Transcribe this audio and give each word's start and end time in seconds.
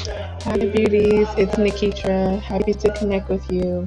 Hi, 0.00 0.56
beauties. 0.56 1.28
It's 1.36 1.56
Nikitra. 1.56 2.40
Happy 2.40 2.72
to 2.72 2.90
connect 2.94 3.28
with 3.28 3.44
you. 3.52 3.86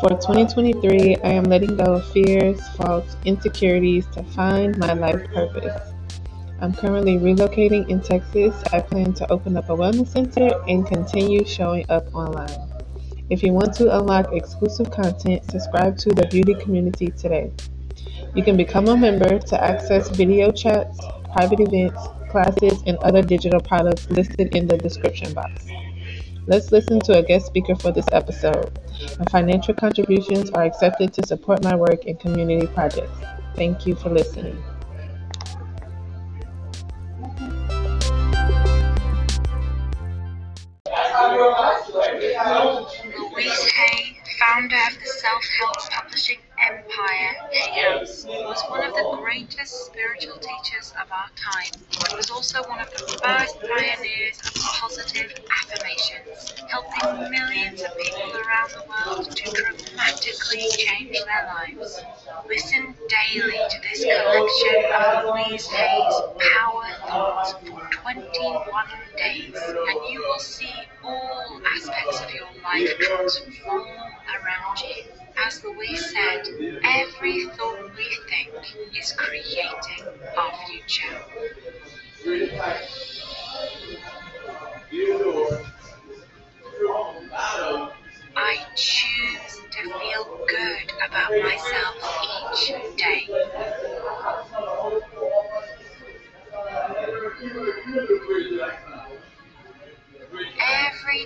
For 0.00 0.10
2023, 0.10 1.16
I 1.24 1.28
am 1.30 1.44
letting 1.44 1.74
go 1.74 1.94
of 1.94 2.12
fears, 2.12 2.60
faults, 2.76 3.16
insecurities 3.24 4.04
to 4.08 4.22
find 4.24 4.76
my 4.76 4.92
life 4.92 5.26
purpose. 5.32 5.94
I'm 6.60 6.74
currently 6.74 7.16
relocating 7.16 7.88
in 7.88 8.02
Texas. 8.02 8.62
I 8.74 8.80
plan 8.80 9.14
to 9.14 9.32
open 9.32 9.56
up 9.56 9.70
a 9.70 9.72
wellness 9.74 10.08
center 10.08 10.50
and 10.68 10.86
continue 10.86 11.46
showing 11.46 11.86
up 11.88 12.14
online. 12.14 12.68
If 13.30 13.42
you 13.42 13.54
want 13.54 13.72
to 13.76 13.98
unlock 13.98 14.34
exclusive 14.34 14.90
content, 14.90 15.50
subscribe 15.50 15.96
to 15.98 16.10
the 16.10 16.26
beauty 16.26 16.56
community 16.56 17.06
today. 17.06 17.52
You 18.34 18.44
can 18.44 18.58
become 18.58 18.88
a 18.88 18.96
member 18.96 19.38
to 19.38 19.64
access 19.64 20.10
video 20.10 20.52
chats, 20.52 21.00
private 21.32 21.60
events, 21.60 22.06
classes, 22.28 22.82
and 22.86 22.96
other 22.98 23.22
digital 23.22 23.60
products 23.60 24.08
listed 24.10 24.54
in 24.54 24.66
the 24.66 24.76
description 24.76 25.32
box. 25.32 25.66
Let's 26.46 26.72
listen 26.72 27.00
to 27.00 27.18
a 27.18 27.22
guest 27.22 27.46
speaker 27.46 27.74
for 27.76 27.92
this 27.92 28.06
episode. 28.12 28.78
My 29.18 29.26
financial 29.30 29.74
contributions 29.74 30.50
are 30.50 30.64
accepted 30.64 31.12
to 31.14 31.26
support 31.26 31.62
my 31.62 31.76
work 31.76 32.06
and 32.06 32.18
community 32.18 32.66
projects. 32.66 33.18
Thank 33.54 33.86
you 33.86 33.94
for 33.94 34.08
listening. 34.08 34.56
Louise 43.38 43.72
Hay, 43.72 44.16
founder 44.40 44.76
of 44.76 44.98
the 45.00 45.06
self-help 45.06 45.90
publishing 45.90 46.38
empire, 46.98 48.00
was 48.00 48.62
one 48.68 48.84
of 48.84 48.94
the 48.94 49.16
greatest 49.20 49.86
spiritual 49.86 50.36
teachers 50.38 50.92
of 51.00 51.10
our 51.12 51.28
time. 51.36 51.80
He 51.90 52.16
was 52.16 52.30
also 52.30 52.62
one 52.68 52.80
of 52.80 52.90
the 52.90 52.98
first 52.98 53.60
pioneers 53.60 54.38
of 54.40 54.54
positive 54.54 55.34
affirmations, 55.62 56.54
helping 56.68 57.30
millions 57.30 57.82
of 57.82 57.96
people 57.98 58.32
around 58.32 58.70
the 58.70 58.84
world 58.88 59.30
to 59.30 59.50
dramatically 59.50 60.66
change 60.76 61.18
their 61.18 61.52
lives. 61.54 62.00
Listen 62.48 62.94
daily 63.08 63.52
to 63.52 63.80
this 63.82 64.04
collection 64.04 64.92
of 64.92 65.24
Louise 65.24 65.66
Hay's 65.66 66.14
Power 66.54 66.84
Thoughts 67.06 67.52
for 67.52 67.88
21 67.90 68.64
days, 69.16 69.54
and 69.54 70.12
you 70.12 70.20
will 70.20 70.38
see 70.38 70.72
all 71.04 71.60
aspects 71.76 72.20
of 72.20 72.32
your 72.32 72.48
life 72.64 72.98
transform 72.98 73.82
around 73.82 74.80
you. 74.80 75.04
As 75.40 75.62
Louise 75.62 76.10
said, 76.10 76.77
Every 98.08 98.24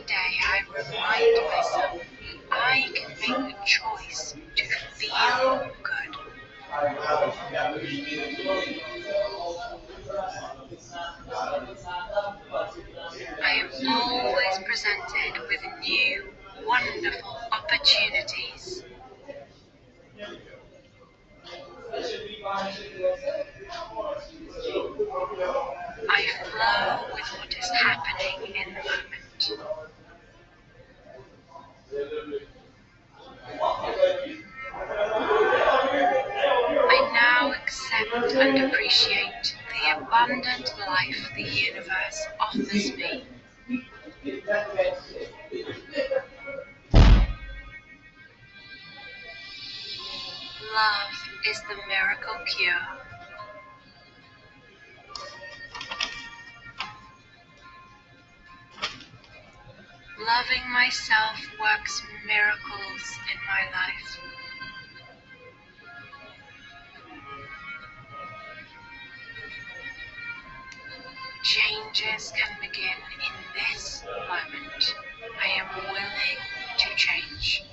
day 0.00 0.30
I 0.42 0.62
remind 0.74 1.36
myself 1.48 2.02
I 2.50 2.88
can 2.92 3.10
make 3.20 3.54
a 3.54 3.64
choice 3.64 4.34
to 4.56 4.64
feel 4.96 5.70
good. 5.82 6.16
I 6.72 6.84
am 13.60 13.70
always 13.88 14.58
presented 14.66 15.32
with 15.48 15.62
new, 15.82 16.32
wonderful 16.66 17.38
opportunities. 17.52 18.82
I 26.22 26.44
flow 26.44 27.14
with 27.14 27.26
what 27.38 27.52
is 27.56 27.70
happening 27.70 28.54
in 28.54 28.74
the 28.74 28.80
moment. 28.80 29.42
I 36.90 37.10
now 37.12 37.52
accept 37.52 38.34
and 38.34 38.64
appreciate 38.64 39.56
the 39.68 39.96
abundant 39.96 40.72
life 40.86 41.32
the 41.34 41.42
universe 41.42 42.26
offers 42.38 42.92
me. 42.96 43.24
Love 50.74 51.14
is 51.48 51.60
the 51.62 51.76
miracle 51.88 52.38
cure. 52.46 53.11
Loving 60.26 60.70
myself 60.70 61.36
works 61.60 62.00
miracles 62.24 63.18
in 63.32 63.38
my 63.44 63.64
life. 63.72 64.18
Changes 71.42 72.32
can 72.36 72.56
begin 72.60 72.82
in 73.26 73.34
this 73.54 74.04
moment. 74.28 74.94
I 75.42 75.48
am 75.58 75.66
willing 75.90 76.38
to 76.78 76.88
change. 76.96 77.64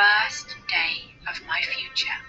First 0.00 0.56
day 0.66 1.12
of 1.28 1.38
my 1.46 1.60
future. 1.60 2.20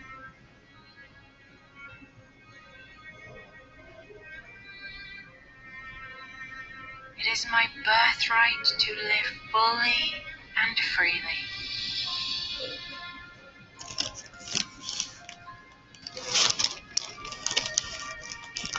It 7.17 7.31
is 7.31 7.45
my 7.49 7.65
birthright 7.85 8.65
to 8.77 8.93
live 8.93 9.31
fully 9.53 10.13
and 10.61 10.77
freely. 10.79 11.39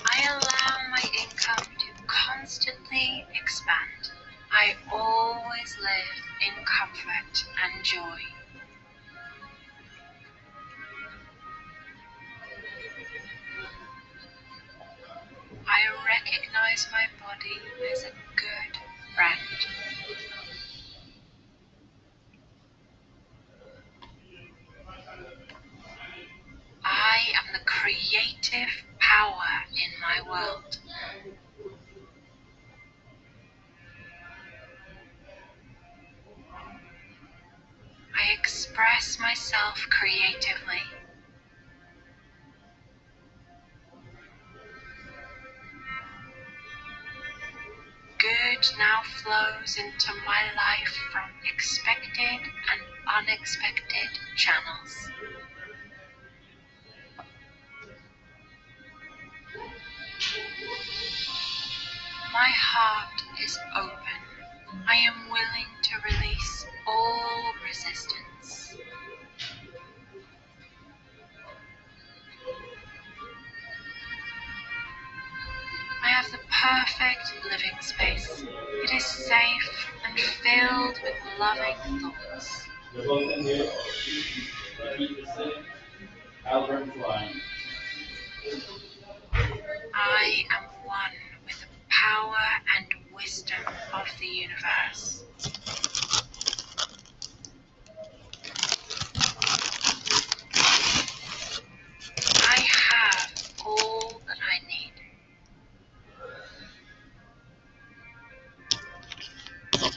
I 0.05 0.23
allow 0.29 0.91
my 0.91 1.03
income 1.19 1.65
to 1.79 2.05
constantly 2.07 3.25
expand. 3.41 4.11
I 4.51 4.75
always 4.93 5.79
live 5.81 6.23
in 6.47 6.65
comfort 6.67 7.45
and 7.65 7.83
joy. 7.83 8.32
Myself 39.73 39.89
creatively. 39.91 40.83
Good 48.19 48.79
now 48.79 49.03
flows 49.23 49.77
into 49.77 50.13
my 50.27 50.43
life 50.57 50.95
from 51.13 51.29
expected 51.53 52.41
and 52.71 52.81
unexpected 53.19 54.09
channels. 54.37 55.11
My 62.33 62.49
heart 62.49 63.23
is 63.43 63.59
open. 63.77 63.99
I 64.89 64.97
am 64.97 65.15
willing 65.29 65.69
to 65.83 65.95
release 66.05 66.67
all 66.87 67.53
resistance. 67.67 68.77
Perfect 76.63 77.35
living 77.45 77.81
space. 77.81 78.45
It 78.85 78.93
is 78.95 79.05
safe 79.05 79.87
and 80.07 80.19
filled 80.19 81.01
with 81.03 81.15
loving 81.41 81.75
thoughts. 82.01 82.69
I 89.95 90.45
am 90.55 90.65
one 90.85 91.17
with 91.45 91.61
the 91.61 91.67
power 91.89 92.37
and 92.79 92.87
wisdom 93.13 93.59
of 93.93 94.07
the 94.21 94.27
universe. 94.27 95.25
I 109.83 109.89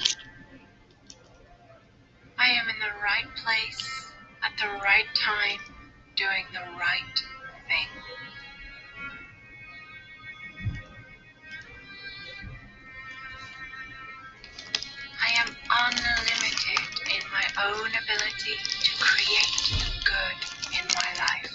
am 2.49 2.69
in 2.69 2.79
the 2.79 2.93
right 3.03 3.29
place 3.43 4.07
at 4.43 4.57
the 4.57 4.67
right 4.83 5.05
time, 5.15 5.59
doing 6.15 6.45
the 6.53 6.65
right 6.79 7.17
thing. 7.67 7.87
I 15.21 15.29
am 15.41 15.55
unlimited 15.69 16.81
in 17.13 17.21
my 17.31 17.45
own 17.65 17.89
ability 17.89 18.57
to 18.81 18.91
create 18.97 19.73
good 20.03 20.37
in 20.79 20.85
my 20.95 21.11
life. 21.19 21.53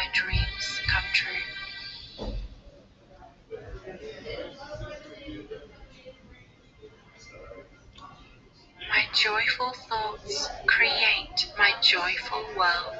My 0.00 0.06
dreams 0.14 0.80
come 0.86 1.02
true. 1.12 2.26
My 8.88 9.04
joyful 9.12 9.72
thoughts 9.90 10.48
create 10.66 11.52
my 11.58 11.72
joyful 11.82 12.42
world. 12.56 12.96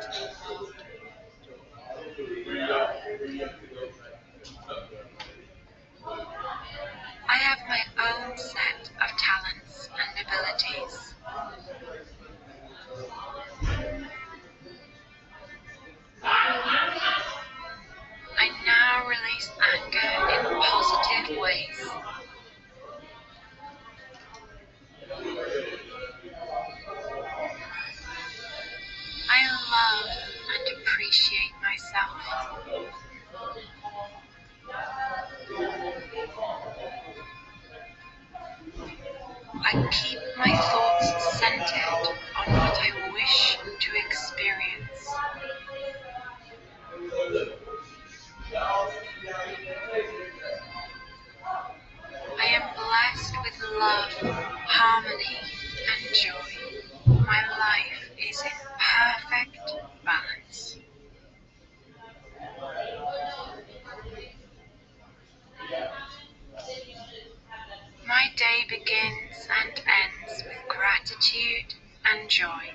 Day 68.41 68.65
begins 68.71 69.49
and 69.61 69.83
ends 69.85 70.43
with 70.45 70.57
gratitude 70.67 71.75
and 72.11 72.27
joy. 72.31 72.73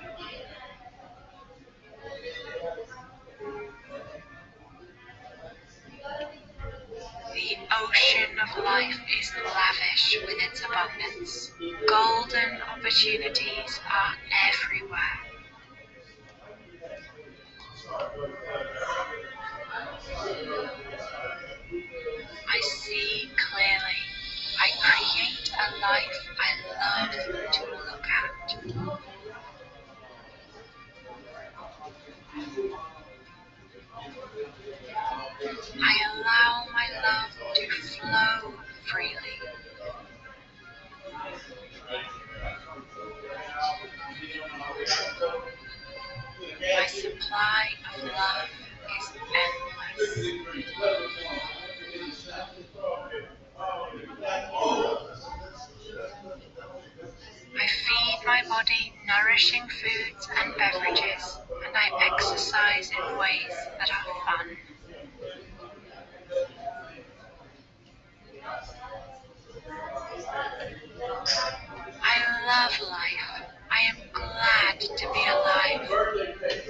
The 7.34 7.56
ocean 7.82 8.38
of 8.38 8.64
life 8.64 9.00
is 9.18 9.32
lavish 9.44 10.18
with 10.24 10.36
its 10.38 10.62
abundance. 10.62 11.50
Golden 11.88 12.62
opportunities 12.62 13.80
are 13.90 14.14
everywhere. 14.48 15.25
Body 58.56 58.90
nourishing 59.06 59.68
foods 59.68 60.28
and 60.40 60.54
beverages, 60.56 61.38
and 61.66 61.76
I 61.76 62.10
exercise 62.10 62.90
in 62.90 63.18
ways 63.18 63.54
that 63.78 63.90
are 63.90 64.06
fun. 64.24 64.56
I 72.02 72.16
love 72.46 72.80
life. 72.88 73.28
I 73.70 73.80
am 73.90 73.98
glad 74.14 74.80
to 74.80 75.12
be 75.12 75.26
alive. 75.28 76.65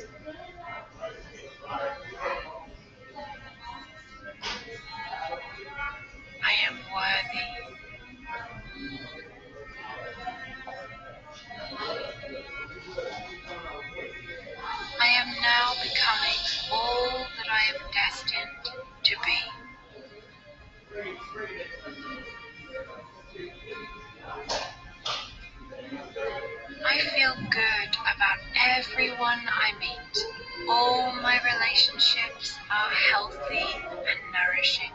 Everyone 28.96 29.42
I 29.46 29.78
meet. 29.78 30.26
All 30.70 31.12
my 31.20 31.38
relationships 31.44 32.56
are 32.70 32.90
healthy 32.90 33.66
and 33.84 34.18
nourishing. 34.32 34.90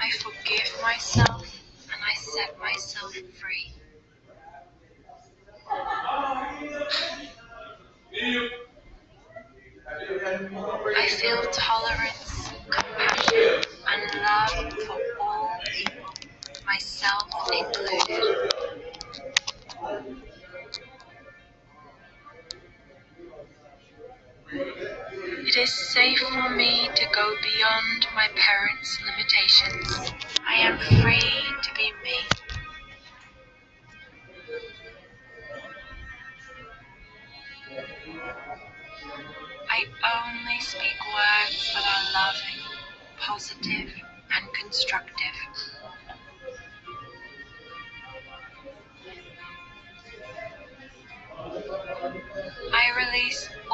I 0.00 0.10
forgive 0.18 0.82
myself 0.82 1.46
and 1.84 2.02
I 2.04 2.14
set 2.16 2.58
myself 2.58 3.12
free. 3.12 3.72
It 25.56 25.60
is 25.60 25.72
safe 25.72 26.18
for 26.18 26.50
me 26.50 26.90
to 26.94 27.06
go 27.14 27.34
beyond 27.42 28.06
my 28.14 28.28
parents' 28.36 29.00
limitations. 29.06 30.12
I 30.46 30.52
am 30.56 30.76
free 31.00 31.44
to 31.62 31.74
be 31.74 31.92
me. 32.04 32.18
I 39.70 39.86
only 40.04 40.60
speak 40.60 41.00
words 41.08 41.72
that 41.72 41.86
are 41.86 42.12
loving, 42.12 42.62
positive, 43.18 43.94
and 44.34 44.52
constructive. 44.52 45.75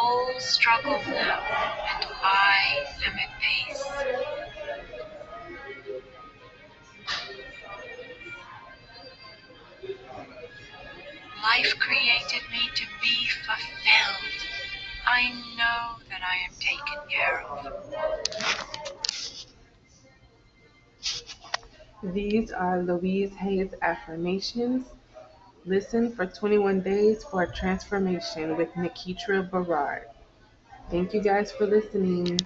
All 0.04 0.34
struggle 0.40 0.98
now, 1.06 1.38
and 1.94 2.06
I 2.24 2.84
am 3.06 3.16
at 3.16 3.30
peace. 3.40 3.84
Life 11.40 11.78
created 11.78 12.42
me 12.50 12.68
to 12.74 12.84
be 13.00 13.28
fulfilled. 13.46 14.40
I 15.06 15.30
know 15.56 16.02
that 16.10 16.22
I 16.26 16.36
am 16.46 16.54
taken 16.58 16.98
care 17.08 17.44
of. 17.46 17.72
These 22.12 22.50
are 22.50 22.82
Louise 22.82 23.34
Hay's 23.36 23.72
affirmations. 23.80 24.84
Listen 25.64 26.10
for 26.10 26.26
21 26.26 26.80
days 26.80 27.22
for 27.22 27.42
a 27.42 27.46
transformation 27.46 28.56
with 28.56 28.72
Nikitra 28.72 29.48
Barard. 29.48 30.08
Thank 30.90 31.14
you 31.14 31.22
guys 31.22 31.52
for 31.52 31.66
listening. 31.66 32.36